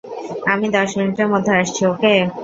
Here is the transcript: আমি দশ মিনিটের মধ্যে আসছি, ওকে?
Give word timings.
আমি 0.51 0.67
দশ 0.69 0.89
মিনিটের 0.97 1.27
মধ্যে 1.33 1.51
আসছি, 1.59 1.81
ওকে? 1.91 2.13